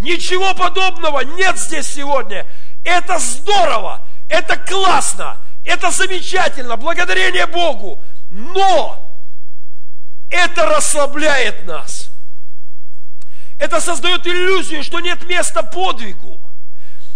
[0.00, 2.46] Ничего подобного нет здесь сегодня.
[2.84, 4.00] Это здорово,
[4.30, 8.02] это классно, это замечательно, благодарение Богу.
[8.30, 9.06] Но
[10.30, 12.10] это расслабляет нас.
[13.58, 16.40] Это создает иллюзию, что нет места подвигу.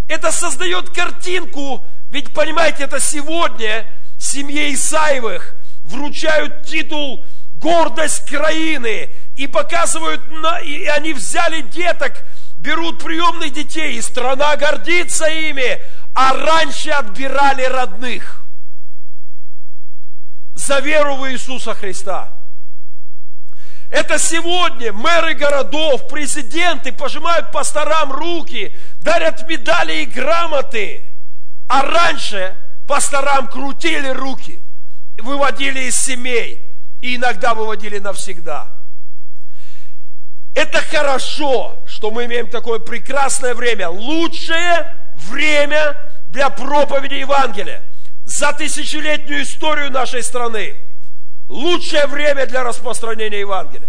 [0.06, 3.86] Это создает картинку, ведь понимаете, это сегодня
[4.18, 7.24] семье Исаевых вручают титул
[7.54, 10.20] гордость краины и показывают,
[10.64, 12.26] и они взяли деток,
[12.64, 15.80] берут приемных детей, и страна гордится ими,
[16.14, 18.42] а раньше отбирали родных
[20.54, 22.32] за веру в Иисуса Христа.
[23.90, 31.04] Это сегодня мэры городов, президенты пожимают пасторам руки, дарят медали и грамоты.
[31.68, 34.60] А раньше пасторам крутили руки,
[35.18, 36.60] выводили из семей
[37.02, 38.74] и иногда выводили навсегда.
[40.54, 45.96] Это хорошо, что мы имеем такое прекрасное время, лучшее время
[46.28, 47.82] для проповеди Евангелия
[48.26, 50.76] за тысячелетнюю историю нашей страны.
[51.48, 53.88] Лучшее время для распространения Евангелия.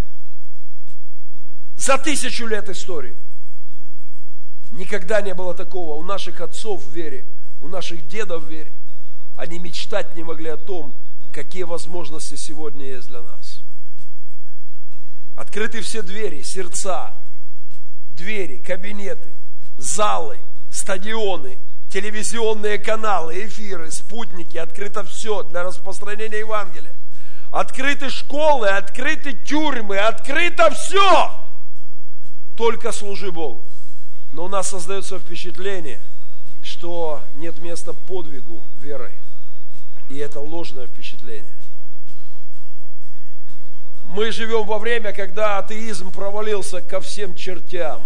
[1.75, 3.17] За тысячу лет истории.
[4.71, 7.25] Никогда не было такого у наших отцов в вере,
[7.61, 8.71] у наших дедов в вере.
[9.35, 10.95] Они мечтать не могли о том,
[11.33, 13.59] какие возможности сегодня есть для нас.
[15.35, 17.13] Открыты все двери, сердца,
[18.15, 19.33] двери, кабинеты,
[19.77, 20.37] залы,
[20.71, 21.57] стадионы,
[21.89, 26.93] телевизионные каналы, эфиры, спутники, открыто все для распространения Евангелия.
[27.51, 31.31] Открыты школы, открыты тюрьмы, открыто все.
[32.57, 33.63] Только служи Богу.
[34.33, 36.01] Но у нас создается впечатление,
[36.63, 39.13] что нет места подвигу верой.
[40.09, 41.55] И это ложное впечатление.
[44.09, 48.01] Мы живем во время, когда атеизм провалился ко всем чертям.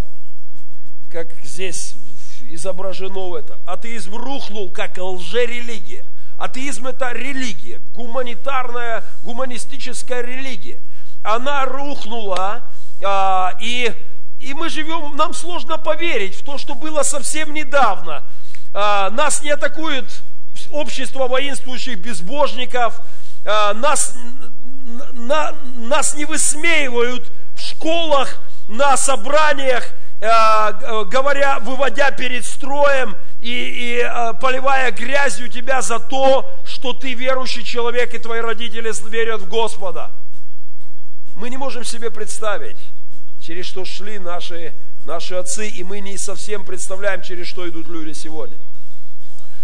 [1.11, 1.95] Как здесь
[2.41, 3.57] изображено это.
[3.65, 6.05] Атеизм рухнул как лжерелигия.
[6.37, 10.79] Атеизм это религия, гуманитарная, гуманистическая религия.
[11.21, 12.63] Она рухнула,
[13.03, 13.93] а, и,
[14.39, 18.23] и мы живем, нам сложно поверить в то, что было совсем недавно.
[18.73, 20.05] А, нас не атакует
[20.71, 23.01] общество воинствующих безбожников,
[23.45, 24.15] а, нас,
[25.13, 29.83] на, нас не высмеивают в школах, на собраниях,
[30.21, 37.13] а, говоря, выводя перед строем и, и а, поливая грязью тебя за то, что ты
[37.13, 40.11] верующий человек и твои родители верят в Господа.
[41.35, 42.77] Мы не можем себе представить,
[43.41, 44.73] через что шли наши,
[45.05, 48.57] наши отцы, и мы не совсем представляем, через что идут люди сегодня.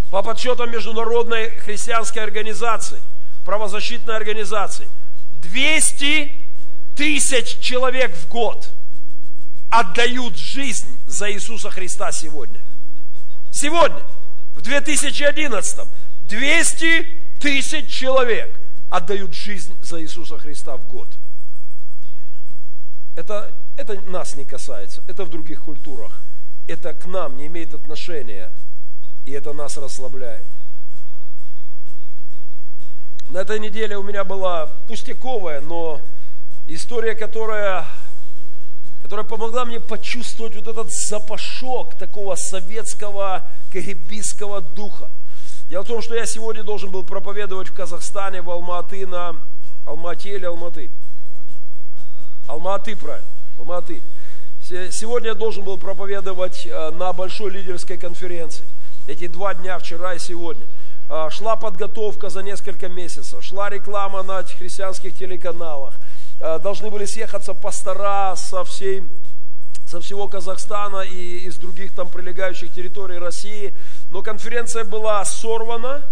[0.10, 3.02] По подсчетам Международной христианской организации,
[3.44, 4.88] правозащитной организации,
[5.52, 6.32] 200
[6.96, 8.70] тысяч человек в год
[9.70, 12.62] отдают жизнь за Иисуса Христа сегодня.
[13.52, 14.02] Сегодня,
[14.56, 15.88] в 2011,
[16.30, 17.08] 200
[17.40, 21.10] тысяч человек отдают жизнь за Иисуса Христа в год.
[23.16, 26.22] Это, это нас не касается, это в других культурах.
[26.68, 28.52] Это к нам не имеет отношения
[29.26, 30.46] и это нас расслабляет.
[33.30, 36.00] На этой неделе у меня была пустяковая, но
[36.68, 37.86] история, которая,
[39.02, 45.10] которая помогла мне почувствовать вот этот запашок такого советского карибийского духа.
[45.70, 49.36] Дело в том, что я сегодня должен был проповедовать в Казахстане, в Алматы, на
[49.88, 50.92] Алмате или Алматы?
[52.48, 54.02] Алматы, правильно, Алматы.
[54.92, 58.66] Сегодня я должен был проповедовать э, на большой лидерской конференции
[59.08, 60.66] эти два дня, вчера и сегодня.
[61.08, 65.94] А, шла подготовка за несколько месяцев, шла реклама на христианских телеканалах.
[66.42, 69.04] А, должны были съехаться пастора со всей
[69.88, 73.76] со всего Казахстана и из других там прилегающих территорий России.
[74.10, 76.04] Но конференция была сорвана,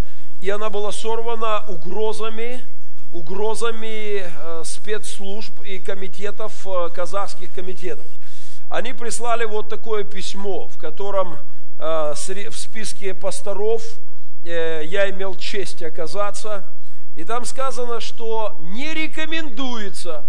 [0.43, 2.63] и она была сорвана угрозами,
[3.13, 8.05] угрозами э, спецслужб и комитетов, казахских комитетов.
[8.69, 11.39] Они прислали вот такое письмо, в котором
[11.79, 13.81] в списке пасторов
[14.43, 16.65] я имел честь оказаться.
[17.15, 20.25] И там сказано, что не рекомендуется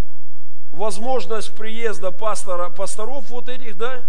[0.73, 4.03] возможность приезда пастора, пасторов вот этих, да,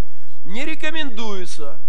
[0.44, 1.80] не рекомендуется.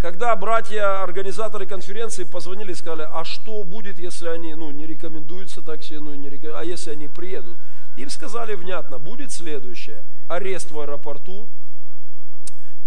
[0.00, 5.60] Когда братья, организаторы конференции позвонили и сказали, а что будет, если они, ну, не рекомендуются
[5.60, 7.58] так себе, ну, не рекомендуются, а если они приедут?
[7.98, 10.02] Им сказали внятно, будет следующее.
[10.28, 11.48] Арест в аэропорту,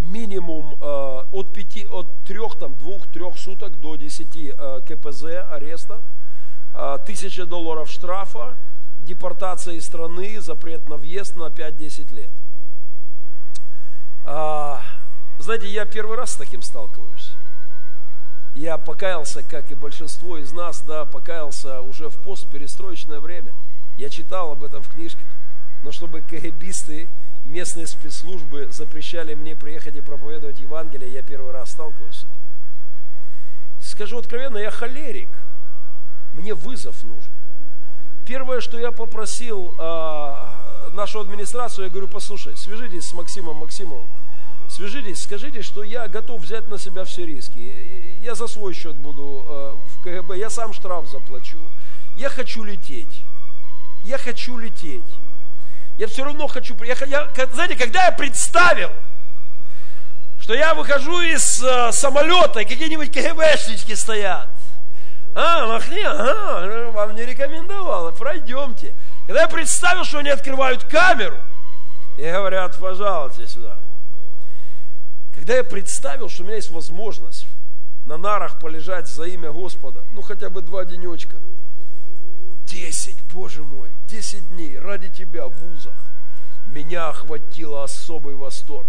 [0.04, 6.02] минимум э, от, 5, от 3, там, 2-3 суток до 10 э, КПЗ ареста,
[6.74, 8.56] э, 1000 долларов штрафа,
[9.02, 12.32] депортация из страны, запрет на въезд на 5-10 лет.
[14.26, 14.78] Э,
[15.40, 17.34] Знаете, я первый раз с таким сталкиваюсь.
[18.56, 23.54] Я покаялся, как и большинство из нас, да, покаялся уже в постперестроечное время.
[23.98, 25.26] Я читал об этом в книжках.
[25.84, 27.08] Но чтобы КГБисты,
[27.46, 32.30] местные спецслужбы запрещали мне приехать и проповедовать Евангелие, я первый раз сталкиваюсь с этим.
[33.82, 35.30] Скажу откровенно, я холерик.
[36.34, 37.32] Мне вызов нужен.
[38.26, 44.08] Первое, что я попросил э, нашу администрацию, я говорю, послушай, свяжитесь с Максимом Максимовым,
[44.70, 47.76] свяжитесь, скажите, что я готов взять на себя все риски.
[48.24, 51.60] Я за свой счет буду э, в КГБ, я сам штраф заплачу.
[52.16, 53.22] Я хочу лететь.
[54.06, 55.04] Я хочу лететь.
[55.98, 56.76] Я все равно хочу...
[56.84, 58.92] Я, я, знаете, когда я представил,
[60.40, 64.50] что я выхожу из э, самолета, и какие-нибудь КГБшнички стоят,
[65.36, 68.94] а, махни, ага, вам не рекомендовала, пройдемте.
[69.26, 71.38] Когда я представил, что они открывают камеру,
[72.18, 73.78] и говорят, пожалуйте сюда.
[75.34, 77.48] Когда я представил, что у меня есть возможность
[78.06, 81.38] на нарах полежать за имя Господа, ну хотя бы два денечка,
[82.74, 85.94] десять, Боже мой, десять дней ради Тебя в вузах,
[86.68, 88.88] меня охватило особый восторг.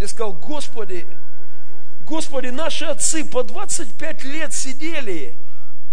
[0.00, 1.06] Я сказал, Господи,
[2.06, 5.36] Господи, наши отцы по 25 лет сидели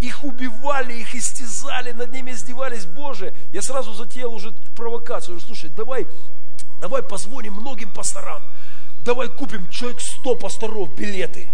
[0.01, 2.85] их убивали, их истязали, над ними издевались.
[2.85, 5.39] Боже, я сразу затеял уже провокацию.
[5.39, 6.07] Слушай, давай,
[6.81, 8.41] давай позвоним многим пасторам.
[9.05, 11.49] Давай купим человек 100 пасторов билеты.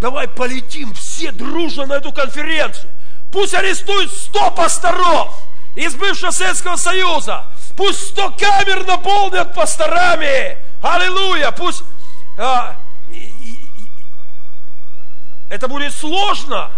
[0.00, 2.88] Давай полетим все дружно на эту конференцию.
[3.32, 5.42] Пусть арестуют 100 пасторов
[5.74, 7.46] из бывшего Советского Союза.
[7.76, 10.58] Пусть 100 камер наполнят пасторами.
[10.82, 11.50] Аллилуйя.
[11.52, 11.84] Пусть...
[12.36, 12.76] А,
[13.10, 13.70] и, и,
[15.50, 16.70] это будет сложно.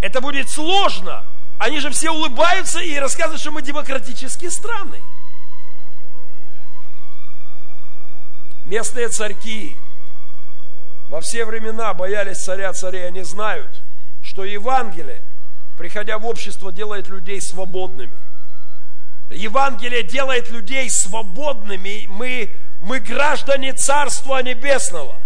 [0.00, 1.24] Это будет сложно.
[1.58, 5.00] Они же все улыбаются и рассказывают, что мы демократические страны.
[8.64, 9.76] Местные царьки
[11.08, 13.06] во все времена боялись царя царей.
[13.06, 13.70] Они знают,
[14.22, 15.22] что Евангелие,
[15.76, 18.12] приходя в общество, делает людей свободными.
[19.30, 22.06] Евангелие делает людей свободными.
[22.08, 22.50] Мы,
[22.82, 25.16] мы граждане Царства Небесного.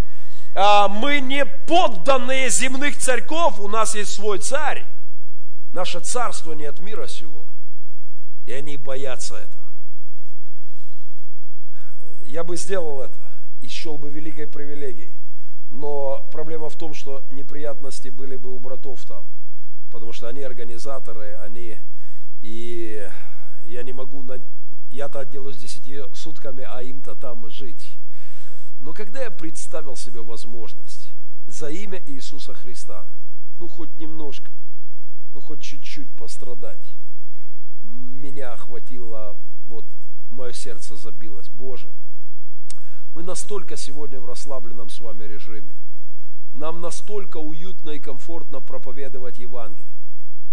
[0.55, 4.85] А, мы не подданные земных царьков, у нас есть свой царь.
[5.73, 7.47] Наше царство не от мира сего.
[8.47, 9.65] И они боятся этого.
[12.25, 13.19] Я бы сделал это
[13.61, 15.13] и счел бы великой привилегией.
[15.71, 19.25] Но проблема в том, что неприятности были бы у братов там.
[19.91, 21.79] Потому что они организаторы, они...
[22.43, 23.09] И
[23.65, 24.23] я не могу...
[24.23, 24.41] На...
[24.91, 27.99] Я-то отделаюсь десяти сутками, а им-то там жить.
[28.81, 31.11] Но когда я представил себе возможность
[31.47, 33.07] за имя Иисуса Христа,
[33.59, 34.51] ну хоть немножко,
[35.35, 36.95] ну хоть чуть-чуть пострадать,
[37.83, 39.37] меня охватило,
[39.67, 39.85] вот
[40.31, 41.49] мое сердце забилось.
[41.49, 41.89] Боже,
[43.15, 45.75] мы настолько сегодня в расслабленном с вами режиме.
[46.59, 49.87] Нам настолько уютно и комфортно проповедовать Евангелие,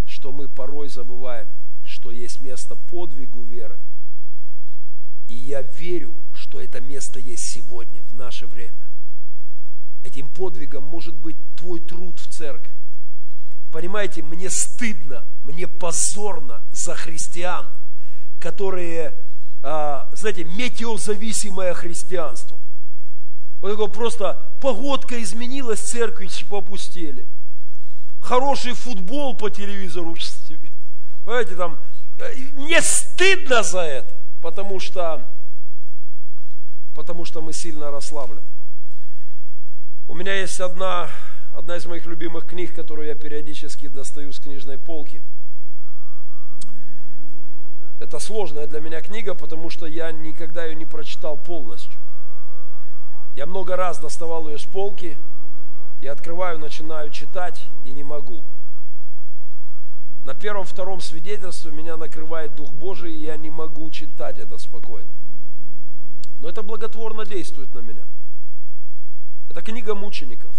[0.06, 1.48] что мы порой забываем,
[1.84, 3.80] что есть место подвигу веры.
[5.28, 8.88] И я верю, что это место есть сегодня, в наше время.
[10.04, 12.72] Этим подвигом может быть твой труд в церкви.
[13.72, 17.68] Понимаете, мне стыдно, мне позорно за христиан,
[18.40, 19.16] которые,
[19.64, 22.55] а, знаете, метеозависимое христианство.
[23.62, 27.28] Вот такое просто погодка изменилась, церкви попустили.
[28.22, 30.16] Хороший футбол по телевизору.
[31.26, 31.80] Понимаете, там,
[32.20, 35.28] э, мне стыдно за это, потому что
[36.96, 38.42] потому что мы сильно расслаблены.
[40.08, 41.10] У меня есть одна,
[41.54, 45.22] одна из моих любимых книг, которую я периодически достаю с книжной полки.
[48.00, 52.00] Это сложная для меня книга, потому что я никогда ее не прочитал полностью.
[53.36, 55.18] Я много раз доставал ее с полки,
[56.02, 58.44] и открываю, начинаю читать и не могу.
[60.24, 65.10] На первом-втором свидетельстве меня накрывает Дух Божий, и я не могу читать это спокойно.
[66.42, 68.04] Но это благотворно действует на меня.
[69.50, 70.56] Это книга мучеников.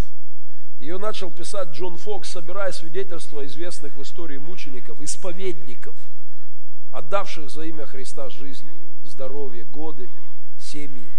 [0.80, 5.94] Ее начал писать Джон Фокс, собирая свидетельства известных в истории мучеников, исповедников,
[6.92, 8.66] отдавших за имя Христа жизнь,
[9.04, 10.08] здоровье, годы,
[10.58, 11.10] семьи.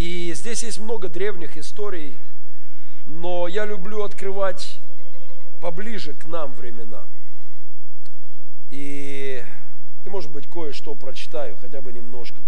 [0.00, 2.16] И здесь есть много древних историй,
[3.04, 4.80] но я люблю открывать
[5.60, 7.02] поближе к нам времена.
[8.70, 9.44] И
[10.06, 12.38] и, может быть, кое-что прочитаю, хотя бы немножко.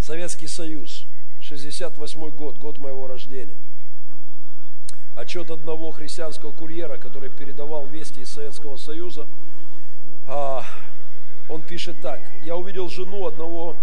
[0.00, 1.04] Советский Союз,
[1.42, 3.58] 68 год, год моего рождения.
[5.16, 9.26] Отчет одного христианского курьера, который передавал вести из Советского Союза.
[10.26, 10.64] А,
[11.50, 12.22] он пишет так.
[12.42, 13.76] Я увидел жену одного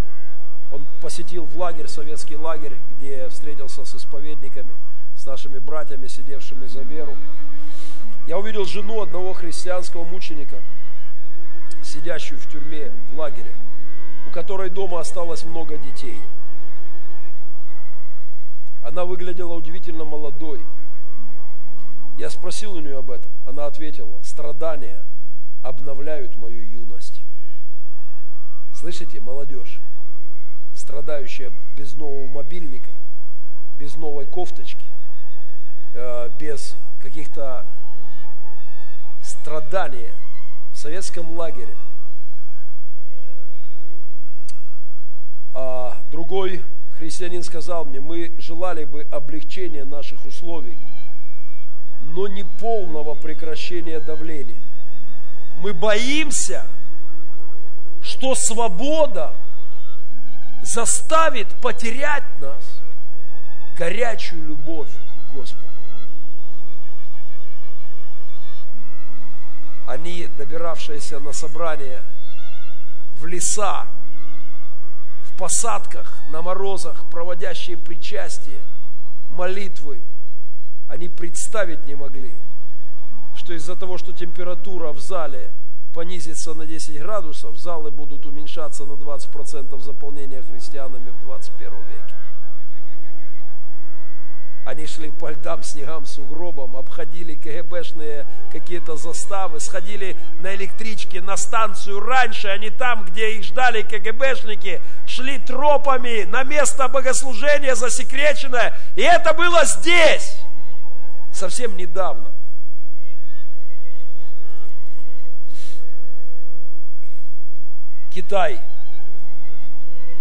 [0.74, 4.72] Он посетил в лагерь, советский лагерь, где встретился с исповедниками,
[5.15, 7.15] с нашими братьями, сидевшими за веру.
[8.25, 10.60] Я увидел жену одного христианского мученика,
[11.84, 13.53] сидящую в тюрьме в лагере,
[14.27, 16.20] у которой дома осталось много детей.
[18.84, 20.65] Она выглядела удивительно молодой.
[22.18, 23.32] Я спросил у нее об этом.
[23.46, 25.06] Она ответила, страдания
[25.62, 27.22] обновляют мою юность.
[28.74, 29.80] Слышите, молодежь,
[30.84, 32.90] страдающая без нового мобильника,
[33.80, 34.84] без новой кофточки,
[35.96, 37.66] э, без каких-то
[39.22, 40.10] страданий
[40.74, 41.74] в советском лагере.
[45.54, 46.62] А другой
[46.98, 50.78] христианин сказал мне, мы желали бы облегчения наших условий,
[52.02, 54.62] но не полного прекращения давления.
[55.60, 56.68] Мы боимся,
[58.02, 59.34] что свобода
[60.63, 62.79] заставит потерять нас
[63.77, 65.67] горячую любовь к Господу.
[69.86, 72.01] Они, добиравшиеся на собрание
[73.17, 73.86] в леса,
[75.25, 78.62] в посадках, на морозах, проводящие причастие,
[79.32, 80.01] молитвы,
[80.88, 82.34] они представить не могли,
[83.36, 85.51] что из-за того, что температура в зале–
[85.94, 92.16] понизится на 10 градусов, залы будут уменьшаться на 20% заполнения христианами в 21 веке.
[94.66, 102.00] Они шли по льдам, снегам, сугробам, обходили КГБшные какие-то заставы, сходили на электричке на станцию
[102.00, 108.74] раньше, а не там, где их ждали КГБшники, шли тропами на место богослужения засекреченное.
[108.96, 110.38] И это было здесь,
[111.34, 112.32] совсем недавно.
[118.13, 118.62] Китай.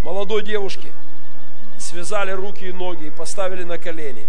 [0.02, 0.88] Молодой девушке
[1.78, 4.26] связали руки и ноги и поставили на колени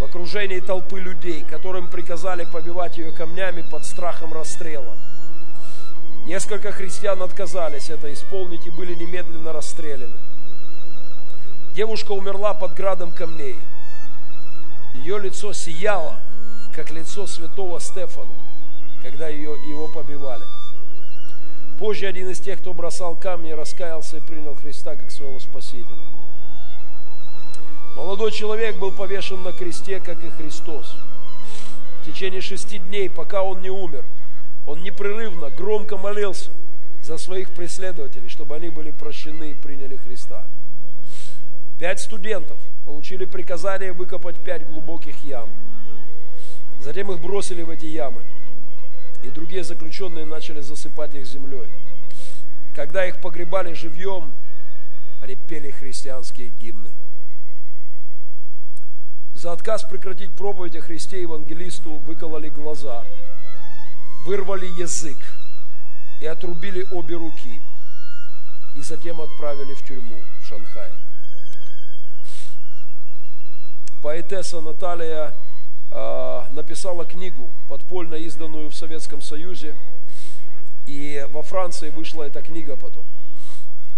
[0.00, 4.96] в окружении толпы людей, которым приказали побивать ее камнями под страхом расстрела.
[6.26, 10.18] Несколько христиан отказались это исполнить и были немедленно расстреляны.
[11.76, 13.60] Девушка умерла под градом камней.
[14.94, 16.18] Ее лицо сияло,
[16.74, 18.34] как лицо святого Стефана,
[19.02, 20.61] когда ее, его побивали.
[21.78, 25.98] Позже один из тех, кто бросал камни, раскаялся и принял Христа как своего Спасителя.
[27.96, 30.96] Молодой человек был повешен на кресте, как и Христос.
[32.00, 34.04] В течение шести дней, пока он не умер,
[34.66, 36.50] он непрерывно, громко молился
[37.02, 40.44] за своих преследователей, чтобы они были прощены и приняли Христа.
[41.78, 45.48] Пять студентов получили приказание выкопать пять глубоких ям.
[46.80, 48.22] Затем их бросили в эти ямы
[49.22, 51.68] и другие заключенные начали засыпать их землей.
[52.74, 54.32] Когда их погребали живьем,
[55.20, 56.90] они пели христианские гимны.
[59.34, 63.04] За отказ прекратить проповедь о Христе евангелисту выкололи глаза,
[64.24, 65.18] вырвали язык
[66.20, 67.60] и отрубили обе руки,
[68.76, 70.92] и затем отправили в тюрьму в Шанхае.
[74.02, 75.34] Поэтесса Наталья
[76.52, 79.76] написала книгу, подпольно изданную в Советском Союзе,
[80.86, 83.04] и во Франции вышла эта книга потом.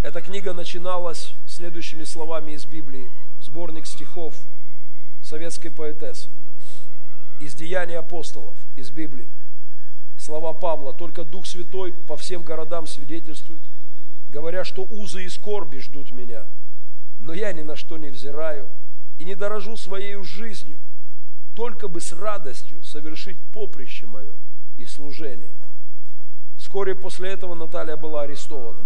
[0.02, 3.10] Эта книга начиналась следующими словами из Библии,
[3.40, 4.34] сборник стихов
[5.22, 6.28] советской поэтессы,
[7.40, 9.28] из Деяний апостолов, из Библии.
[10.18, 13.62] Слова Павла, только Дух Святой по всем городам свидетельствует,
[14.30, 16.44] говоря, что узы и скорби ждут меня,
[17.20, 18.68] но я ни на что не взираю
[19.18, 20.78] и не дорожу своей жизнью,
[21.54, 24.32] только бы с радостью совершить поприще мое
[24.76, 25.52] и служение.
[26.56, 28.80] Вскоре после этого Наталья была арестована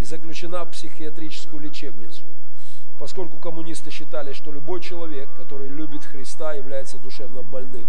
[0.00, 2.22] и заключена в психиатрическую лечебницу,
[2.98, 7.88] поскольку коммунисты считали, что любой человек, который любит Христа, является душевно больным.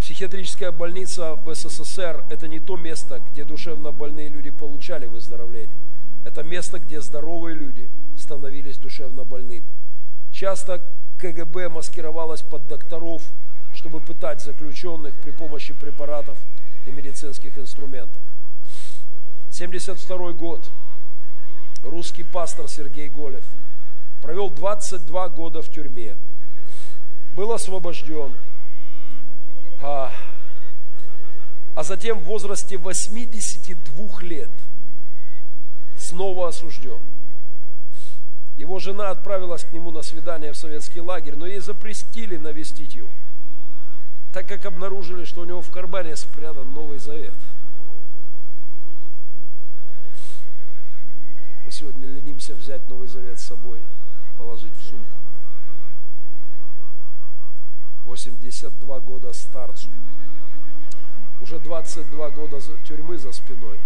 [0.00, 5.76] Психиатрическая больница в СССР– это не то место, где душевно больные люди получали выздоровление.
[6.26, 9.83] Это место, где здоровые люди становились душевно больными.
[10.44, 10.82] Часто
[11.16, 13.22] КГБ маскировалась под докторов,
[13.72, 16.36] чтобы пытать заключенных при помощи препаратов
[16.86, 18.20] и медицинских инструментов.
[19.50, 20.62] 72 год.
[21.82, 23.42] Русский пастор Сергей Голев
[24.20, 26.18] провел 22 года в тюрьме.
[27.34, 28.36] Был освобожден.
[29.80, 30.12] А,
[31.74, 34.50] а затем в возрасте 82 лет
[35.96, 37.00] снова осужден.
[38.56, 43.10] Его жена отправилась к нему на свидание в советский лагерь, но ей запретили навестить его,
[44.32, 47.34] так как обнаружили, что у него в кармане спрятан Новый Завет.
[51.74, 53.80] сегодня ленимся взять Новый Завет с собой,
[54.38, 55.18] положить в сумку.
[58.04, 59.88] 82 года старцу.
[61.40, 63.80] Уже 22 года тюрьмы за спиной.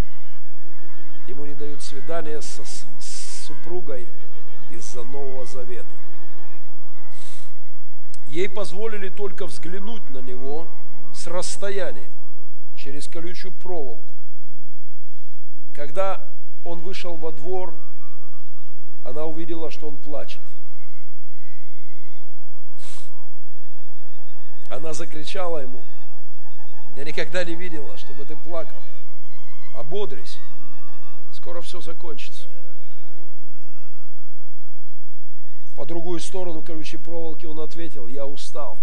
[1.26, 4.06] Ему не дают свидания со, с супругой
[4.70, 5.86] из-за Нового Завета.
[8.28, 10.68] Ей позволили только взглянуть на него
[11.14, 12.10] с расстояния,
[12.76, 14.02] через колючую проволоку.
[15.74, 16.28] Когда
[16.64, 17.74] он вышел во двор,
[19.04, 20.40] она увидела, что он плачет.
[24.70, 25.82] Она закричала ему,
[26.98, 28.82] я никогда не видела, чтобы ты плакал.
[29.74, 30.38] Ободрись,
[31.32, 32.48] скоро все закончится.
[35.78, 38.76] По другую сторону колючей проволоки он ответил, я устал.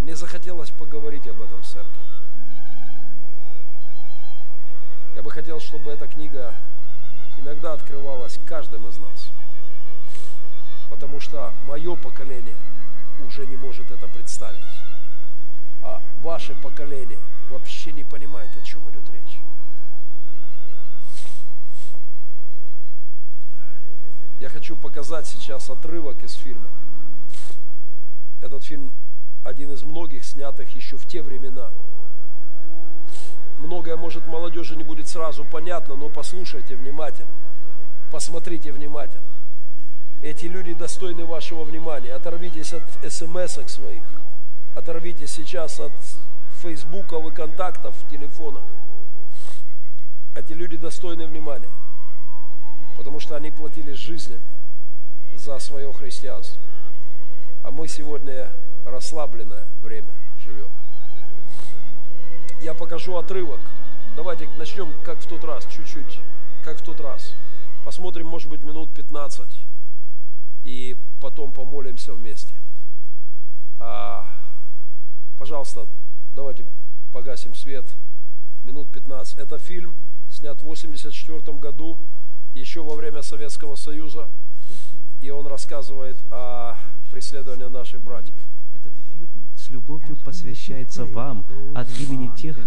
[0.00, 1.92] Мне захотелось поговорить об этом в церкви.
[5.14, 6.52] Я бы хотел, чтобы эта книга
[7.38, 9.30] иногда открывалась каждым из нас.
[10.90, 12.56] Потому что мое поколение
[13.24, 14.58] уже не может это представить.
[15.84, 17.18] А ваше поколение–
[17.50, 19.38] вообще не понимает, о чем идет речь.
[24.40, 26.68] Я хочу показать сейчас отрывок из фильма.
[28.42, 28.92] Этот фильм
[29.44, 31.70] один из многих, снятых еще в те времена.
[33.58, 37.30] Многое, может, молодежи не будет сразу понятно, но послушайте внимательно,
[38.10, 39.24] посмотрите внимательно.
[40.22, 42.12] Эти люди достойны вашего внимания.
[42.14, 44.02] Оторвитесь от смс своих,
[44.74, 45.92] оторвитесь сейчас от
[46.60, 48.64] фейсбуков и контактов в телефонах.
[50.34, 51.70] Эти люди достойны внимания,
[52.96, 54.42] потому что они платили жизнями
[55.36, 56.60] за свое христианство.
[57.62, 58.50] А мы сегодня
[58.84, 60.68] расслабленное время живем.
[62.60, 63.60] Я покажу отрывок.
[64.16, 66.20] Давайте начнем, как в тот раз, чуть-чуть,
[66.64, 67.34] как в тот раз.
[67.84, 69.48] Посмотрим, может быть, минут 15.
[70.64, 72.54] И потом помолимся вместе.
[75.38, 75.86] Пожалуйста,
[76.34, 76.66] Давайте
[77.12, 77.86] погасим свет.
[78.64, 79.38] Минут 15.
[79.38, 79.94] Это фильм,
[80.28, 81.96] снят в 1984 году,
[82.56, 84.28] еще во время Советского Союза.
[85.20, 86.76] И он рассказывает о
[87.12, 88.34] преследовании наших братьев
[89.64, 92.58] с любовью посвящается вам от имени тех,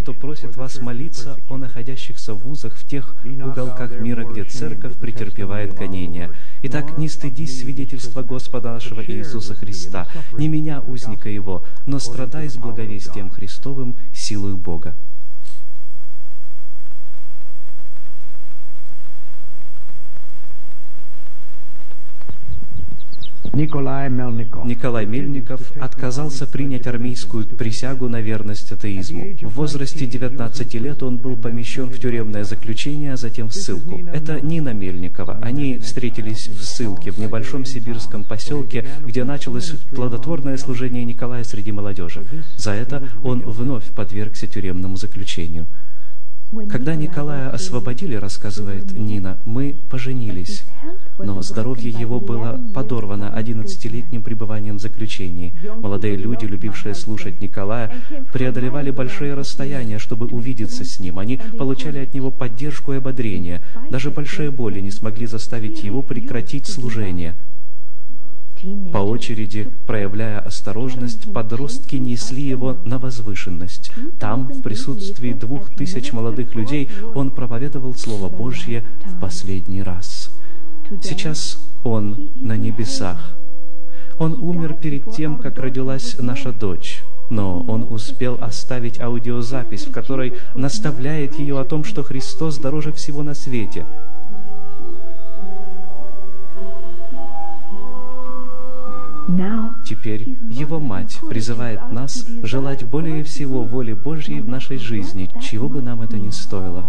[0.00, 5.74] кто просит вас молиться о находящихся в вузах в тех уголках мира, где церковь претерпевает
[5.74, 6.30] гонения.
[6.62, 10.06] Итак, не стыдись свидетельства Господа нашего Иисуса Христа,
[10.38, 14.94] не меня, узника Его, но страдай с благовестием Христовым силой Бога.
[23.52, 25.72] Николай Мельников.
[25.80, 29.36] Отказался принять армейскую присягу на верность атеизму.
[29.42, 34.02] В возрасте 19 лет он был помещен в тюремное заключение, а затем в ссылку.
[34.12, 35.38] Это Нина Мельникова.
[35.42, 42.24] Они встретились в ссылке в небольшом сибирском поселке, где началось плодотворное служение Николая среди молодежи.
[42.56, 45.66] За это он вновь подвергся тюремному заключению.
[46.68, 50.62] Когда Николая освободили, рассказывает Нина, мы поженились,
[51.18, 55.54] но здоровье его было подорвано одиннадцатилетним пребыванием в заключении.
[55.80, 57.92] Молодые люди, любившие слушать Николая,
[58.32, 61.18] преодолевали большие расстояния, чтобы увидеться с ним.
[61.18, 63.60] Они получали от него поддержку и ободрение.
[63.90, 67.34] Даже большие боли не смогли заставить его прекратить служение.
[68.92, 73.92] По очереди, проявляя осторожность, подростки несли его на возвышенность.
[74.18, 80.30] Там, в присутствии двух тысяч молодых людей, он проповедовал Слово Божье в последний раз.
[81.02, 83.36] Сейчас он на небесах.
[84.18, 87.04] Он умер перед тем, как родилась наша дочь.
[87.28, 93.22] Но он успел оставить аудиозапись, в которой наставляет ее о том, что Христос дороже всего
[93.22, 93.84] на свете–
[99.84, 105.82] Теперь Его Мать призывает нас желать более всего воли Божьей в нашей жизни, чего бы
[105.82, 106.84] нам это ни стоило.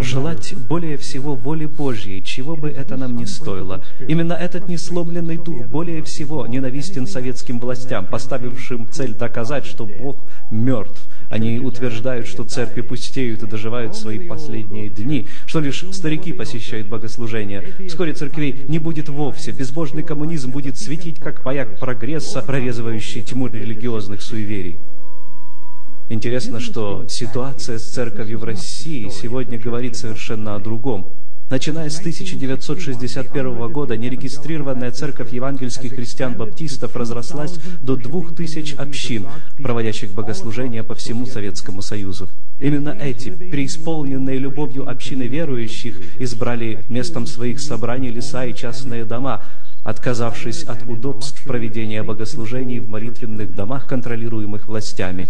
[0.00, 3.82] Желать более всего воли Божьей, чего бы это нам ни стоило.
[4.06, 10.18] Именно этот несломленный дух более всего ненавистен советским властям, поставившим цель доказать, что Бог
[10.50, 11.02] мертв,
[11.32, 17.64] они утверждают, что церкви пустеют и доживают свои последние дни, что лишь старики посещают богослужения.
[17.88, 19.52] Вскоре церквей не будет вовсе.
[19.52, 24.76] Безбожный коммунизм будет светить, как маяк прогресса, прорезывающий тьму религиозных суеверий.
[26.10, 31.14] Интересно, что ситуация с церковью в России сегодня говорит совершенно о другом.
[31.52, 39.26] Начиная с 1961 года нерегистрированная церковь евангельских христиан-баптистов разрослась до двух тысяч общин,
[39.58, 42.30] проводящих богослужения по всему Советскому Союзу.
[42.58, 49.42] Именно эти, преисполненные любовью общины верующих, избрали местом своих собраний леса и частные дома–
[49.84, 55.28] отказавшись от удобств проведения богослужений в молитвенных домах, контролируемых властями.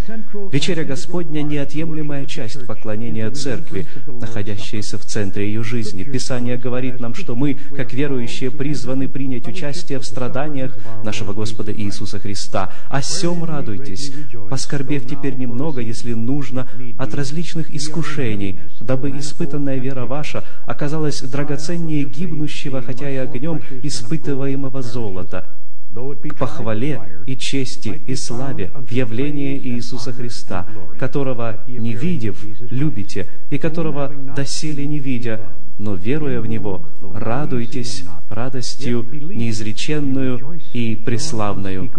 [0.51, 6.03] Вечеря Господня– неотъемлемая часть поклонения Церкви, находящаяся в центре ее жизни.
[6.03, 12.19] Писание говорит нам, что мы, как верующие, призваны принять участие в страданиях нашего Господа Иисуса
[12.19, 12.71] Христа.
[12.89, 14.11] О сем радуйтесь,
[14.49, 22.81] поскорбев теперь немного, если нужно, от различных искушений, дабы испытанная вера ваша оказалась драгоценнее гибнущего,
[22.81, 25.45] хотя и огнем, испытывая неиспытываемого золота,
[25.93, 30.65] к похвале и чести и славе в явлении Иисуса Христа,
[30.99, 35.39] которого, не видев, любите, и которого доселе не видя,
[35.77, 41.89] но веруя в Него, радуйтесь радостью неизреченную и преславную.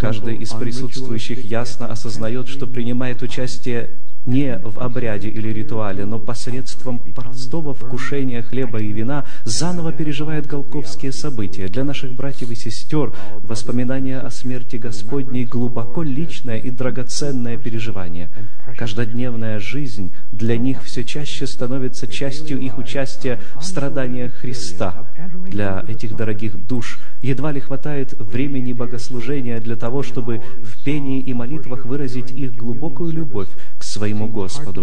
[0.00, 3.90] Каждый из присутствующих ясно осознает, что принимает участие
[4.26, 11.12] не в обряде или ритуале, но посредством простого вкушения хлеба и вина заново переживает голковские
[11.12, 11.68] события.
[11.68, 13.12] Для наших братьев и сестер
[13.42, 18.30] воспоминания о смерти Господней глубоко личное и драгоценное переживание.
[18.76, 25.06] Каждодневная жизнь для них все чаще становится частью их участия в страданиях Христа.
[25.48, 31.32] Для этих дорогих душ едва ли хватает времени богослужения для того, чтобы в пении и
[31.32, 33.48] молитвах выразить их глубокую любовь
[33.96, 34.82] своему Господу.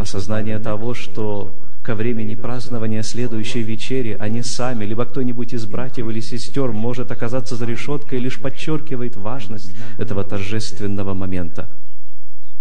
[0.00, 6.20] Осознание того, что ко времени празднования следующей вечери они сами, либо кто-нибудь из братьев или
[6.20, 11.68] сестер может оказаться за решеткой, лишь подчеркивает важность этого торжественного момента.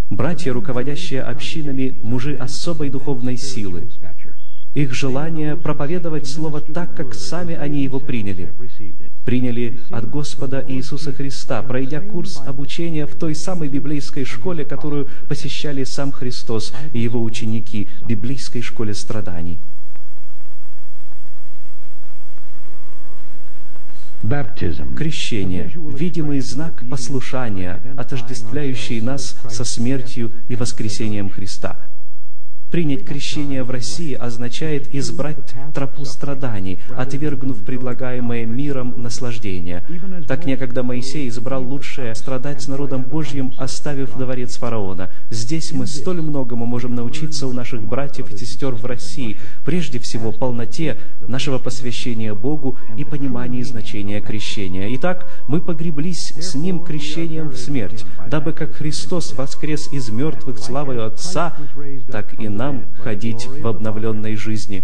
[0.10, 3.90] Братья, руководящие общинами, мужи особой духовной силы,
[4.74, 8.54] их желание проповедовать Слово так, как сами они его приняли.
[9.26, 15.84] Приняли от Господа Иисуса Христа, пройдя курс обучения в той самой библейской школе, которую посещали
[15.84, 19.60] сам Христос и его ученики, библейской школе страданий.
[24.98, 31.80] Крещение– видимый знак послушания, отождествляющий нас со смертью и воскресением Христа–
[32.72, 39.84] Принять крещение в России означает избрать тропу страданий, отвергнув предлагаемое миром наслаждение.
[40.28, 45.10] Так некогда Моисей избрал лучшее страдать с народом Божьим, оставив дворец фараона.
[45.32, 50.32] Здесь мы столь многому можем научиться у наших братьев и сестер в России, прежде всего
[50.32, 54.96] полноте нашего посвящения Богу и понимании значения крещения.
[54.96, 61.08] Итак, мы погреблись с Ним крещением в смерть, дабы как Христос воскрес из мертвых славою
[61.08, 61.56] Отца,
[62.12, 64.82] так и нам ходить в обновленной жизни.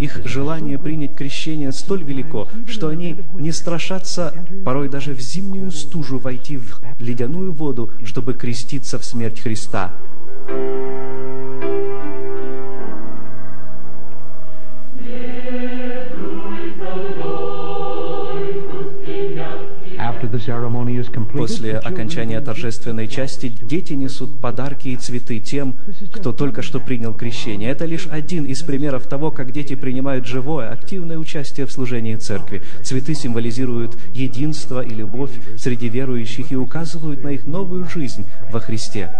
[0.00, 4.32] Их желание принять крещение столь велико, что они не страшатся
[4.64, 9.92] порой даже в зимнюю стужу войти в ледяную воду, чтобы креститься в смерть Христа.
[21.38, 25.74] После окончания торжественной части дети несут подарки и цветы тем,
[26.12, 27.70] кто только что принял крещение.
[27.70, 32.62] Это лишь один из примеров того, как дети принимают живое, активное участие в служении церкви.
[32.82, 39.10] Цветы символизируют единство и любовь среди верующих и указывают на их новую жизнь во Христе.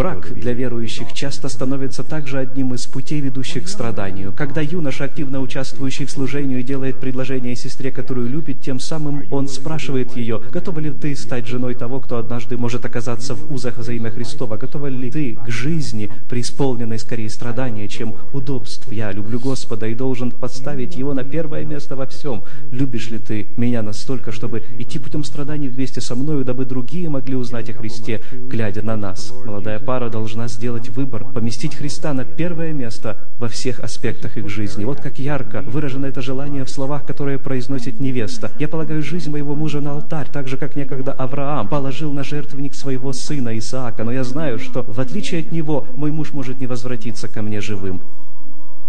[0.00, 4.32] Брак для верующих часто становится также одним из путей, ведущих к страданию.
[4.34, 10.16] Когда юноша, активно участвующий в служении, делает предложение сестре, которую любит, тем самым он спрашивает
[10.16, 14.10] ее, готова ли ты стать женой того, кто однажды может оказаться в узах за имя
[14.10, 14.56] Христова?
[14.56, 18.90] Готова ли ты к жизни, преисполненной скорее страдания, чем удобств?
[18.90, 22.44] Я люблю Господа и должен подставить Его на первое место во всем.
[22.72, 27.36] Любишь ли ты меня настолько, чтобы идти путем страданий вместе со мною, дабы другие могли
[27.36, 29.30] узнать о Христе, глядя на нас?
[29.44, 34.84] Молодая пара должна сделать выбор, поместить Христа на первое место во всех аспектах их жизни.
[34.84, 38.52] Вот как ярко выражено это желание в словах, которые произносит невеста.
[38.60, 42.74] «Я полагаю жизнь моего мужа на алтарь, так же, как некогда Авраам положил на жертвенник
[42.74, 46.68] своего сына Исаака, но я знаю, что, в отличие от него, мой муж может не
[46.68, 48.00] возвратиться ко мне живым».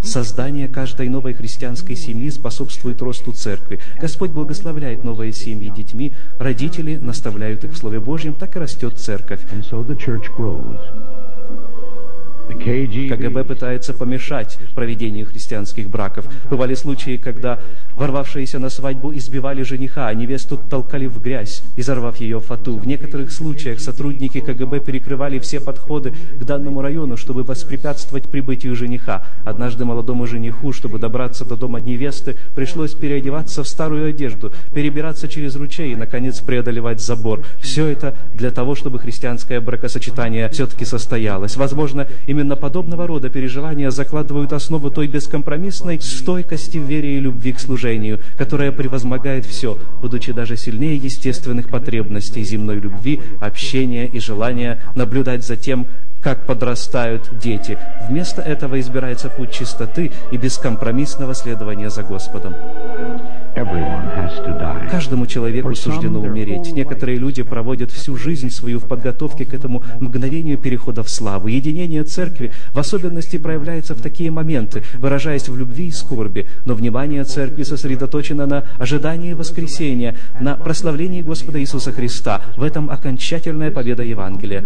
[0.04, 3.80] Создание каждой новой христианской семьи способствует росту церкви.
[4.00, 9.42] Господь благословляет новые семьи детьми, родители наставляют их в Слове Божьем, так и растет церковь.
[12.52, 16.26] КГБ пытается помешать проведению христианских браков.
[16.50, 17.60] Бывали случаи, когда
[17.96, 22.78] ворвавшиеся на свадьбу избивали жениха, а невесту толкали в грязь, изорвав ее фату.
[22.78, 29.24] В некоторых случаях сотрудники КГБ перекрывали все подходы к данному району, чтобы воспрепятствовать прибытию жениха.
[29.46, 35.56] Однажды молодому жениху, чтобы добраться до дома невесты, пришлось переодеваться в старую одежду, перебираться через
[35.56, 37.44] ручей и, наконец, преодолевать забор.
[37.60, 41.56] Все это для того, чтобы христианское бракосочетание все-таки состоялось.
[41.56, 47.60] Возможно, именно подобного рода переживания закладывают основу той бескомпромиссной стойкости в вере и любви к
[47.60, 55.46] служению, которая превозмогает все, будучи даже сильнее естественных потребностей земной любви, общения и желания наблюдать
[55.46, 55.88] за тем,
[56.22, 57.78] как подрастают дети.
[58.08, 62.54] Вместо этого избирается путь чистоты и бескомпромиссного следования за Господом.
[64.90, 66.72] Каждому человеку суждено умереть.
[66.74, 71.48] Некоторые люди проводят всю жизнь свою в подготовке к этому мгновению перехода в славу.
[71.48, 76.48] Единение церкви в особенности проявляется в такие моменты, выражаясь в любви и скорби.
[76.66, 82.42] Но внимание церкви сосредоточено на ожидании воскресения, на прославлении Господа Иисуса Христа.
[82.56, 84.66] В этом окончательная победа Евангелия.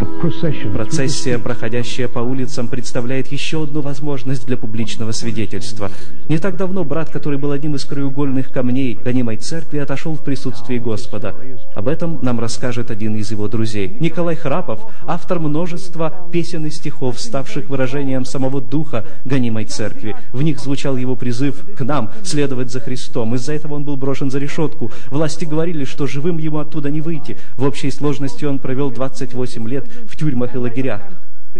[0.00, 5.90] Процессия, проходящая по улицам, представляет еще одну возможность для публичного свидетельства.
[6.28, 10.78] Не так давно брат, который был одним из краеугольных камней гонимой церкви, отошел в присутствии
[10.78, 11.34] Господа.
[11.74, 13.88] Об этом нам расскажет один из его друзей.
[14.00, 20.16] Николай Храпов, автор множества песен и стихов, ставших выражением самого духа гонимой церкви.
[20.32, 23.34] В них звучал его призыв к нам следовать за Христом.
[23.36, 24.90] Из-за этого он был брошен за решетку.
[25.10, 27.36] Власти говорили, что живым ему оттуда не выйти.
[27.56, 31.02] В общей сложности он провел 28 лет в тюрьмах и лагерях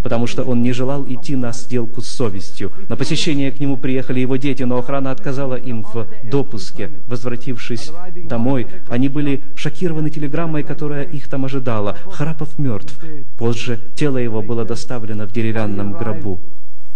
[0.03, 2.71] потому что он не желал идти на сделку с совестью.
[2.87, 6.91] На посещение к нему приехали его дети, но охрана отказала им в допуске.
[7.07, 11.97] Возвратившись домой, они были шокированы телеграммой, которая их там ожидала.
[12.11, 12.99] Храпов мертв.
[13.37, 16.39] Позже тело его было доставлено в деревянном гробу.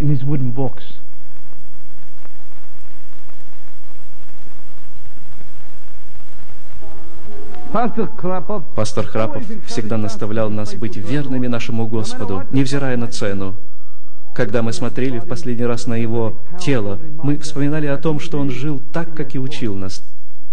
[0.02, 0.84] in his wooden box.
[8.76, 13.56] Пастор Храпов всегда наставлял нас быть верными нашему Господу, невзирая на цену.
[14.36, 18.50] Когда мы смотрели в последний раз на его тело, мы вспоминали о том, что он
[18.50, 20.04] жил так, как и учил нас.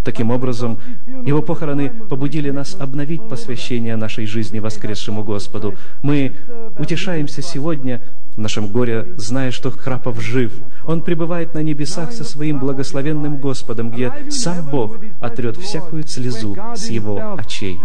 [0.04, 0.78] Таким образом,
[1.24, 5.74] его похороны побудили нас обновить посвящение нашей жизни воскресшему Господу.
[6.02, 6.34] Мы
[6.78, 8.00] утешаемся сегодня
[8.34, 10.52] в нашем горе, зная, что Храпов жив.
[10.84, 16.88] Он пребывает на небесах со своим благословенным Господом, где сам Бог отрет всякую слезу с
[16.88, 17.78] его очей.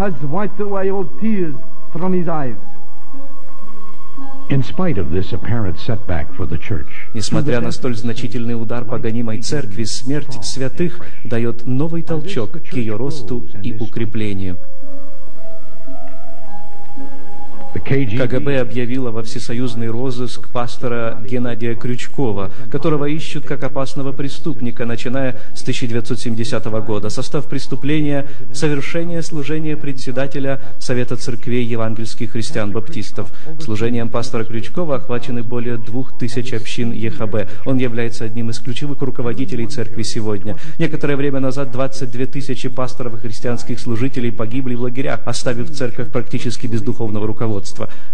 [7.13, 12.95] Несмотря на столь значительный удар по гонимой церкви, смерть святых дает новый толчок к ее
[12.95, 14.58] росту и укреплению.
[17.80, 25.62] КГБ объявило во всесоюзный розыск пастора Геннадия Крючкова, которого ищут как опасного преступника, начиная с
[25.62, 27.10] 1970 года.
[27.10, 33.32] Состав преступления– совершение служения председателя Совета церквей евангельских христиан-баптистов.
[33.60, 37.66] Служением пастора Крючкова охвачены более двух тысяч общин ЕХБ.
[37.66, 40.58] Он является одним из ключевых руководителей церкви сегодня.
[40.78, 46.68] Некоторое время назад 22 тысячи пасторов и христианских служителей погибли в лагерях, оставив церковь практически
[46.68, 47.62] без духовного руководства.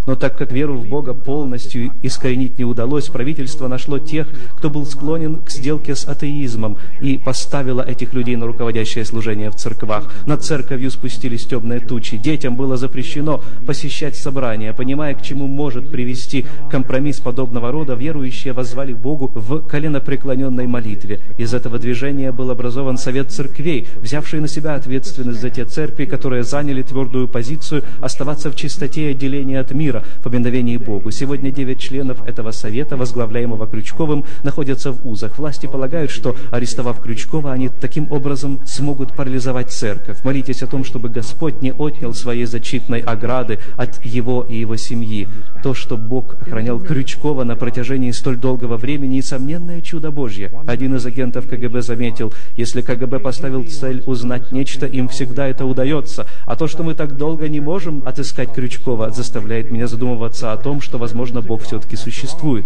[0.06, 4.86] Но так как веру в Бога полностью искоренить не удалось, правительство нашло тех, кто был
[4.86, 10.12] склонен к сделке с атеизмом и поставило этих людей на руководящее служение в церквах.
[10.26, 12.18] Над церковью спустились темные тучи.
[12.18, 14.74] Детям было запрещено посещать собрания.
[14.74, 21.20] Понимая, к чему может привести компромисс подобного рода, верующие воззвали к Богу в коленопреклоненной молитве.
[21.38, 26.44] Из этого движения был образован Совет церквей, взявший на себя ответственность за те церкви, которые
[26.44, 31.12] заняли твердую позицию оставаться в чистоте и отделении отделение от мира в поминовении Богу.
[31.12, 35.38] Сегодня девять членов этого совета, возглавляемого Крючковым, находятся в узах.
[35.38, 40.24] Власти полагают, что, арестовав Крючкова, они таким образом смогут парализовать церковь.
[40.24, 45.28] Молитесь о том, чтобы Господь не отнял своей защитной ограды от его и его семьи.
[45.64, 50.52] То, что Бог охранял Крючкова на протяжении столь долгого времени, несомненное чудо Божье.
[50.68, 56.26] Один из агентов КГБ заметил, если КГБ поставил цель узнать нечто, им всегда это удается.
[56.46, 59.29] А то, что мы так долго не можем отыскать Крючкова, заставляет
[59.72, 62.66] меня задумываться о том, что, возможно, Бог все-таки существует.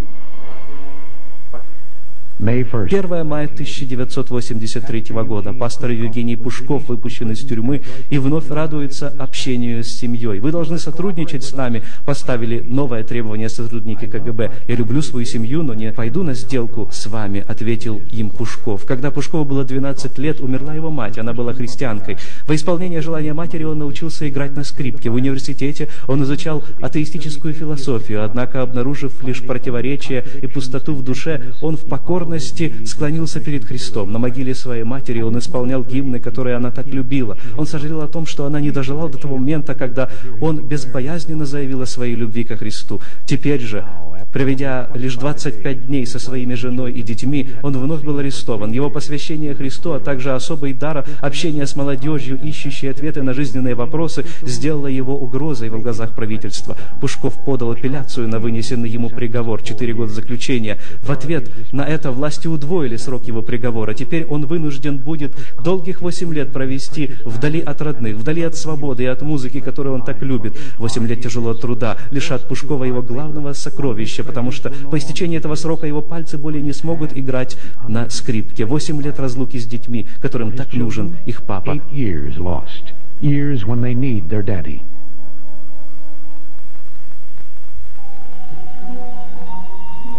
[2.44, 2.94] May 1st.
[2.94, 5.54] 1 мая 1983 года.
[5.54, 10.42] Пастор Евгений Пушков выпущен из тюрьмы и вновь радуется общению с семьей.
[10.42, 11.84] Вы должны сотрудничать с нами.
[12.06, 14.52] Поставили новое требование сотрудники КГБ.
[14.68, 18.86] Я люблю свою семью, но не пойду на сделку с вами, ответил им Пушков.
[18.86, 21.18] Когда Пушкову было 12 лет, умерла его мать.
[21.18, 22.18] Она была христианкой.
[22.46, 25.10] Во исполнение желания матери он научился играть на скрипке.
[25.10, 31.78] В университете он изучал атеистическую философию, однако, обнаружив лишь противоречия и пустоту в душе, он
[31.78, 34.12] в покорности склонился перед Христом.
[34.12, 37.38] На могиле своей матери он исполнял гимны, которые она так любила.
[37.58, 40.10] Он сожалел о том, что она не дожила до того момента, когда
[40.41, 43.02] он безбоязненно заявил о своей любви ко Христу.
[43.26, 43.86] Теперь же,
[44.34, 48.72] проведя лишь 25 дней со своими женой и детьми, он вновь был арестован.
[48.72, 54.26] Его посвящение Христу, а также особый дар общения с молодежью, ищущей ответы на жизненные вопросы,
[54.41, 56.76] сделало его угрозой в глазах правительства.
[57.00, 60.78] Пушков подал апелляцию на вынесенный ему приговор– 4 года заключения.
[61.02, 63.93] В ответ на это власти удвоили срок его приговора.
[63.93, 69.08] Теперь он вынужден будет долгих 8 лет провести вдали от родных, вдали от свободы и
[69.08, 70.58] от музыки, которую он так любит.
[70.78, 75.88] 8 лет тяжелого труда лишат Пушкова его главного сокровища, потому что по истечении этого срока
[75.88, 77.58] его пальцы более не смогут играть
[77.88, 78.66] на скрипке.
[78.66, 81.82] 8 лет разлуки с детьми, которым так нужен их папа.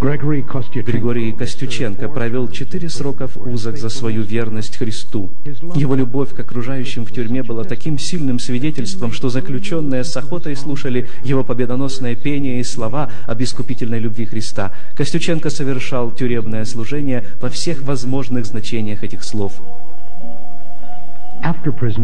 [0.05, 5.31] Григорий Костюченко провел четыре срока в узах за свою верность Христу.
[5.75, 11.09] Его любовь к окружающим в тюрьме была таким сильным свидетельством, что заключенные с охотой слушали
[11.25, 14.75] его победоносное пение и слова об искупительной любви Христа.
[14.95, 19.59] Костюченко совершал тюремное служение во всех возможных значениях этих слов.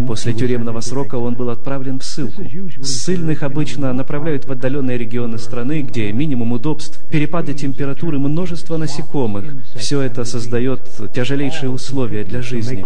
[0.06, 2.42] После тюремного срока он был отправлен в ссылку.
[2.82, 9.44] Ссыльных обычно направляют в отдаленные регионы страны, где минимум удобств, перепады температуры, множество насекомых.
[9.74, 10.80] Все это создает
[11.14, 12.84] тяжелейшие условия для жизни.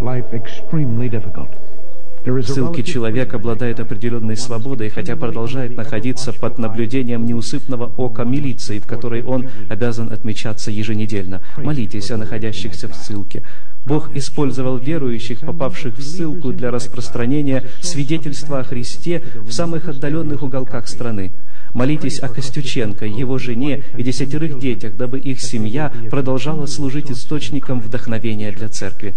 [2.27, 8.87] В ссылке человек обладает определенной свободой, хотя продолжает находиться под наблюдением неусыпного ока милиции, в
[8.87, 11.43] которой он обязан отмечаться еженедельно.
[11.59, 13.43] Молитесь о находящихся в ссылке.
[13.87, 20.89] Бог использовал верующих, попавших в ссылку, для распространения свидетельства о Христе в самых отдаленных уголках
[20.89, 21.33] страны.
[21.75, 28.53] Молитесь о Костюченко, его жене и десятерых детях, дабы их семья продолжала служить источником вдохновения
[28.53, 29.15] для церкви.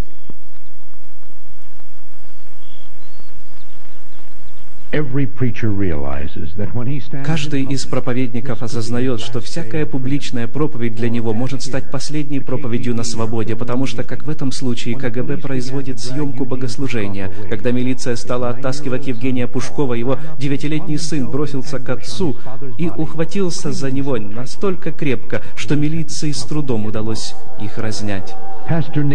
[7.26, 13.04] Каждый из проповедников осознает, что всякая публичная проповедь для него может стать последней проповедью на
[13.04, 17.32] свободе, потому что, как в этом случае, КГБ производит съемку богослужения.
[17.50, 22.38] Когда милиция стала оттаскивать Евгения Пушкова, его девятилетний сын бросился к отцу
[22.78, 28.34] и ухватился за него настолько крепко, что милиции с трудом удалось их разнять.
[28.68, 29.06] Пастор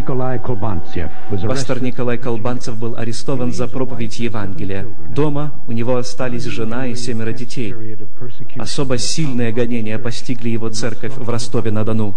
[1.83, 4.87] Николай Колбанцев был арестован за проповедь Евангелия.
[5.15, 7.75] Дома у него остались жена и семеро детей.
[8.57, 12.15] Особо сильные гонения постигли его церковь в Ростове-на-Дону.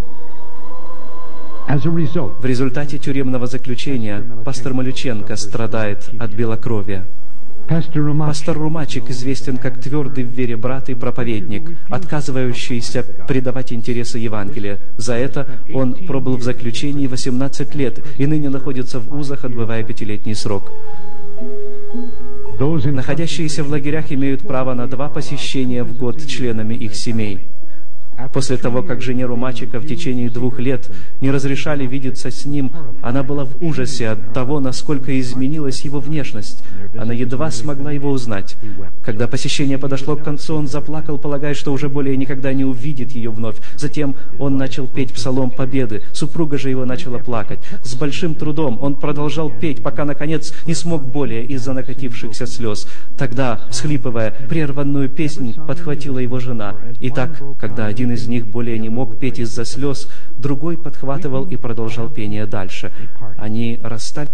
[1.67, 7.05] В результате тюремного заключения пастор Малюченко страдает от белокровия.
[7.67, 14.79] Пастор Румачик известен как твердый в вере брат и проповедник, отказывающийся предавать интересы Евангелия.
[14.97, 20.35] За это он пробыл в заключении 18 лет и ныне находится в узах, отбывая пятилетний
[20.35, 20.71] срок.
[22.59, 27.54] Находящиеся в лагерях имеют право на два посещения в год членами их семей.
[28.33, 30.89] После того, как жене Румачика в течение двух лет
[31.21, 36.63] не разрешали видеться с ним, она была в ужасе от того, насколько изменилась его внешность.
[36.97, 38.57] Она едва смогла его узнать.
[39.03, 43.31] Когда посещение подошло к концу, он заплакал, полагая, что уже более никогда не увидит ее
[43.31, 43.57] вновь.
[43.75, 46.03] Затем он начал петь псалом победы.
[46.13, 47.59] Супруга же его начала плакать.
[47.83, 52.87] С большим трудом он продолжал петь, пока, наконец, не смог более из-за накатившихся слез.
[53.17, 56.75] Тогда, всхлипывая, прерванную песнь подхватила его жена.
[56.99, 61.55] И так, когда один из них более не мог петь из-за слез, другой подхватывал и
[61.55, 62.91] продолжал пение дальше.
[63.37, 64.31] Они расстались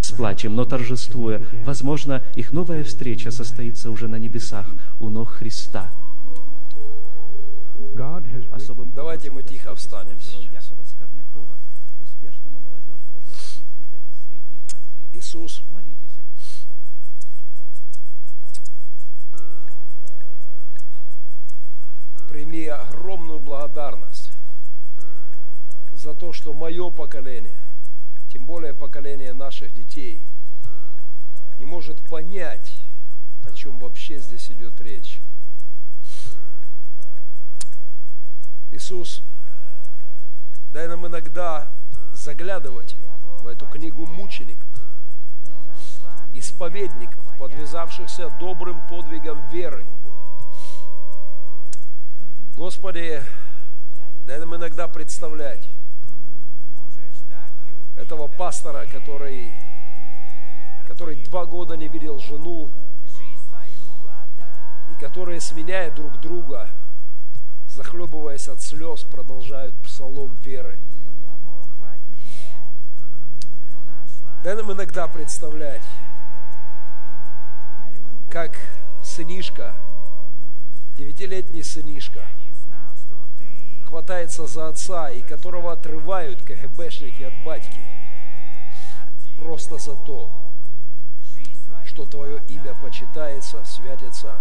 [0.00, 1.42] с плачем, но торжествуя.
[1.64, 4.66] Возможно, их новая встреча состоится уже на небесах,
[5.00, 5.90] у ног Христа.
[8.50, 10.72] Особым Давайте мы тихо встанем сейчас.
[11.16, 11.56] Якова
[22.28, 24.30] прими огромную благодарность
[25.92, 27.56] за то, что мое поколение,
[28.32, 30.22] тем более поколение наших детей,
[31.58, 32.72] не может понять,
[33.44, 35.20] о чем вообще здесь идет речь.
[38.70, 39.22] Иисус,
[40.72, 41.72] дай нам иногда
[42.12, 42.94] заглядывать
[43.40, 44.68] в эту книгу мучеников,
[46.34, 49.86] исповедников, подвязавшихся добрым подвигом веры.
[52.58, 53.22] Господи,
[54.26, 55.70] дай нам иногда представлять
[57.94, 59.52] этого пастора, который,
[60.88, 62.68] который два года не видел жену,
[64.90, 66.68] и которые, сменяя друг друга,
[67.68, 70.80] захлебываясь от слез, продолжают псалом веры.
[74.42, 75.84] Дай нам иногда представлять,
[78.28, 78.58] как
[79.04, 79.76] сынишка,
[80.96, 82.26] девятилетний сынишка,
[83.88, 87.80] хватается за отца, и которого отрывают КГБшники от батьки,
[89.38, 90.30] просто за то,
[91.86, 94.34] что твое имя почитается, святится.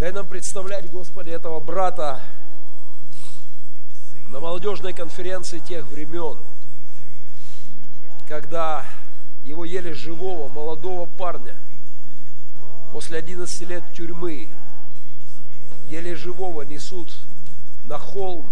[0.00, 2.20] Дай нам представлять, Господи, этого брата
[4.26, 6.38] на молодежной конференции тех времен,
[8.26, 8.84] когда
[9.44, 11.54] его еле живого, молодого парня,
[12.90, 14.48] после 11 лет тюрьмы,
[15.88, 17.14] еле живого несут
[17.84, 18.48] на холм,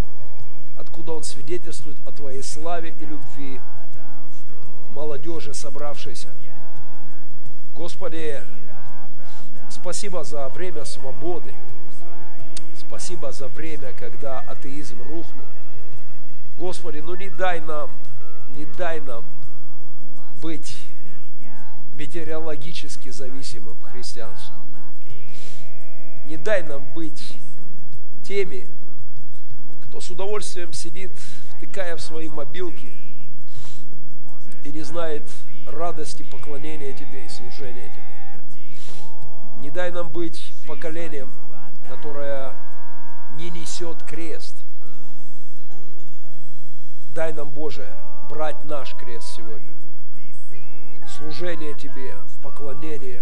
[0.77, 3.59] откуда он свидетельствует о Твоей славе и любви
[4.93, 6.29] молодежи, собравшейся.
[7.75, 8.43] Господи,
[9.69, 11.53] спасибо за время свободы.
[12.77, 15.45] Спасибо за время, когда атеизм рухнул.
[16.57, 17.89] Господи, ну не дай нам,
[18.49, 19.25] не дай нам
[20.41, 20.77] быть
[21.93, 24.72] метеорологически зависимым христианством.
[26.25, 27.37] Не дай нам быть
[28.23, 28.67] теми,
[29.83, 31.11] кто с удовольствием сидит,
[31.55, 32.93] втыкая в свои мобилки
[34.63, 35.29] и не знает
[35.67, 39.61] радости поклонения Тебе и служения Тебе.
[39.61, 41.33] Не дай нам быть поколением,
[41.87, 42.55] которое
[43.33, 44.57] не несет крест.
[47.13, 47.87] Дай нам, Боже,
[48.29, 49.73] брать наш крест сегодня.
[51.07, 53.21] Служение Тебе, поклонение,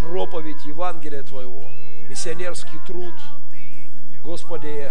[0.00, 1.64] проповедь Евангелия Твоего,
[2.08, 3.14] миссионерский труд.
[4.22, 4.90] Господи,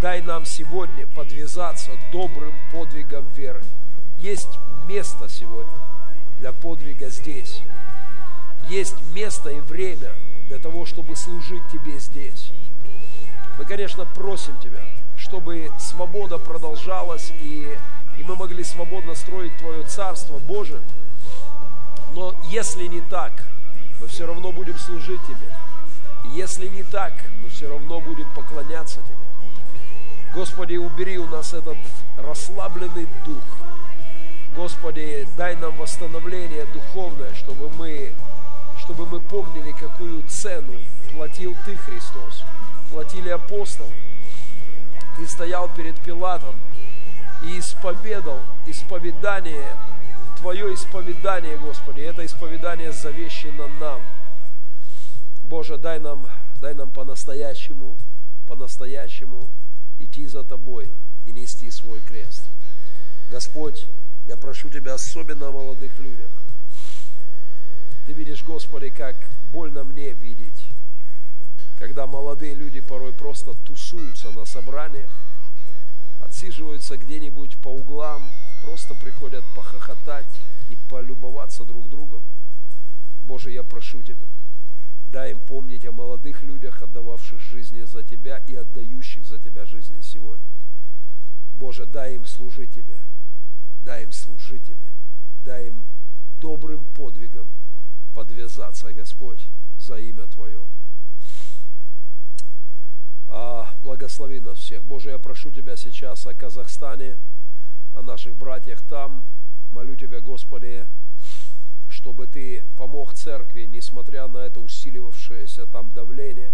[0.00, 3.62] дай нам сегодня подвязаться добрым подвигом веры.
[4.18, 5.72] Есть место сегодня
[6.38, 7.62] для подвига здесь.
[8.68, 10.12] Есть место и время
[10.48, 12.50] для того, чтобы служить Тебе здесь.
[13.58, 14.82] Мы, конечно, просим Тебя,
[15.16, 17.76] чтобы свобода продолжалась и,
[18.18, 20.82] и мы могли свободно строить Твое Царство Божие.
[22.12, 23.45] Но если не так,
[24.00, 25.52] мы все равно будем служить Тебе.
[26.32, 29.16] Если не так, мы все равно будем поклоняться Тебе.
[30.34, 31.78] Господи, убери у нас этот
[32.18, 33.44] расслабленный дух.
[34.54, 38.14] Господи, дай нам восстановление духовное, чтобы мы,
[38.78, 40.74] чтобы мы помнили, какую цену
[41.12, 42.44] платил Ты, Христос,
[42.90, 43.90] платили апостолы.
[45.16, 46.54] Ты стоял перед Пилатом
[47.42, 49.70] и исповедал исповедание,
[50.46, 54.00] Твое исповедание, Господи, это исповедание завещено нам.
[55.42, 56.24] Боже, дай нам,
[56.60, 57.98] дай нам по-настоящему,
[58.46, 59.50] по-настоящему
[59.98, 60.92] идти за Тобой
[61.24, 62.44] и нести свой крест.
[63.28, 63.88] Господь,
[64.24, 66.30] я прошу Тебя особенно о молодых людях.
[68.06, 69.16] Ты видишь, Господи, как
[69.50, 70.68] больно мне видеть,
[71.80, 75.10] когда молодые люди порой просто тусуются на собраниях,
[76.20, 78.30] отсиживаются где-нибудь по углам,
[78.64, 80.40] просто приходят похохотать
[80.70, 82.22] и полюбоваться друг другом.
[83.22, 84.26] Боже, я прошу Тебя,
[85.06, 90.00] дай им помнить о молодых людях, отдававших жизни за Тебя и отдающих за Тебя жизни
[90.00, 90.46] сегодня.
[91.54, 93.00] Боже, дай им служить Тебе,
[93.84, 94.92] дай им служить Тебе,
[95.44, 95.84] дай им
[96.40, 97.50] добрым подвигом
[98.14, 99.46] подвязаться, Господь,
[99.78, 100.62] за имя Твое.
[103.28, 104.84] А, благослови нас всех.
[104.84, 107.18] Боже, я прошу Тебя сейчас о Казахстане,
[107.96, 109.24] о наших братьях там.
[109.72, 110.86] Молю Тебя, Господи,
[111.88, 116.52] чтобы Ты помог церкви, несмотря на это усиливавшееся там давление,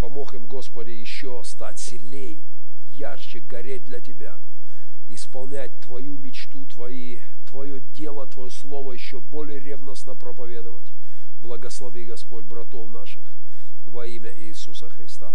[0.00, 2.42] помог им, Господи, еще стать сильней,
[2.90, 4.38] ярче гореть для Тебя,
[5.08, 10.90] исполнять Твою мечту, Твои, Твое дело, Твое Слово еще более ревностно проповедовать.
[11.42, 13.22] Благослови, Господь, братов наших.
[13.84, 15.34] во имя Иисуса Христа.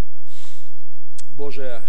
[1.31, 1.83] Боже,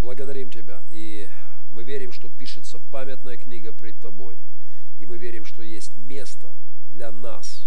[0.00, 1.28] благодарим Тебя, и
[1.74, 4.38] мы верим, что пишется памятная книга пред Тобой,
[5.00, 6.48] и мы верим, что есть место
[6.92, 7.66] для нас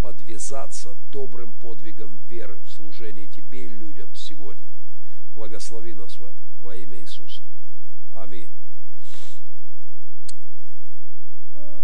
[0.00, 4.64] подвязаться добрым подвигом веры в служении Тебе и людям сегодня.
[5.34, 7.42] Благослови нас в этом во имя Иисуса.
[8.14, 8.48] Аминь.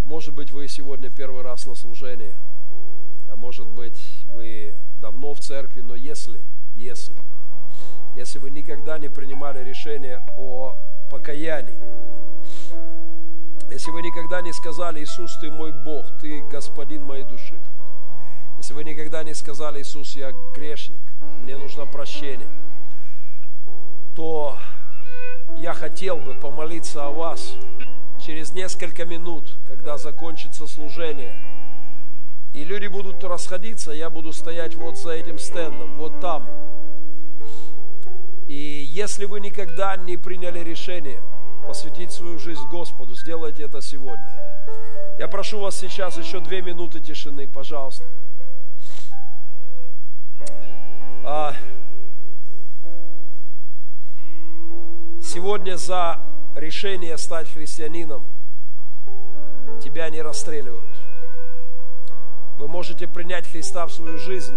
[0.04, 2.34] Может быть, вы сегодня первый раз на служении,
[3.28, 6.40] а может быть, вы давно в церкви, но если,
[6.76, 7.16] если,
[8.14, 10.76] если вы никогда не принимали решение о
[11.10, 11.78] покаянии,
[13.70, 17.58] если вы никогда не сказали, Иисус, Ты мой Бог, Ты Господин моей души,
[18.58, 21.00] если вы никогда не сказали, Иисус, я грешник,
[21.42, 22.48] мне нужно прощение,
[24.14, 24.56] то
[25.56, 27.54] я хотел бы помолиться о вас
[28.24, 31.34] через несколько минут, когда закончится служение.
[32.54, 36.48] И люди будут расходиться, я буду стоять вот за этим стендом, вот там.
[38.46, 41.20] И если вы никогда не приняли решение
[41.66, 44.28] посвятить свою жизнь Господу, сделайте это сегодня.
[45.18, 48.04] Я прошу вас сейчас еще две минуты тишины, пожалуйста.
[51.24, 51.54] А,
[55.36, 56.20] Сегодня за
[56.54, 58.24] решение стать христианином
[59.82, 60.96] тебя не расстреливают.
[62.58, 64.56] Вы можете принять Христа в свою жизнь,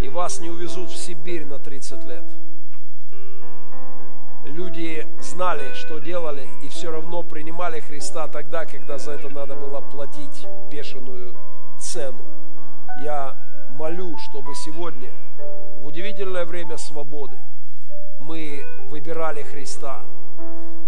[0.00, 2.24] и вас не увезут в Сибирь на 30 лет.
[4.44, 9.80] Люди знали, что делали, и все равно принимали Христа тогда, когда за это надо было
[9.80, 11.36] платить бешеную
[11.78, 12.24] цену.
[13.00, 13.36] Я
[13.70, 15.10] молю, чтобы сегодня,
[15.80, 17.38] в удивительное время свободы,
[18.20, 20.02] мы выбирали Христа.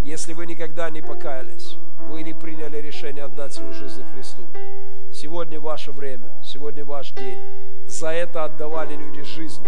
[0.03, 1.77] Если вы никогда не покаялись,
[2.09, 4.43] вы не приняли решение отдать свою жизнь Христу,
[5.13, 7.39] сегодня ваше время, сегодня ваш день.
[7.87, 9.67] За это отдавали люди жизнь,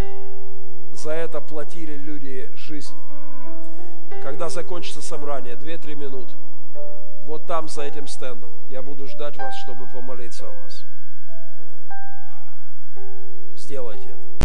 [0.92, 2.96] за это платили люди жизнь.
[4.22, 6.34] Когда закончится собрание, 2-3 минуты,
[7.24, 10.84] вот там за этим стендом, я буду ждать вас, чтобы помолиться о вас.
[13.56, 14.25] Сделайте это.